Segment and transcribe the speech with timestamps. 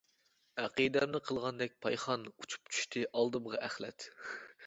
[0.61, 4.09] ئەقىدەمنى قىلغاندەك پايخان، ئۇچۇپ چۈشتى ئالدىمغا ئەخلەت.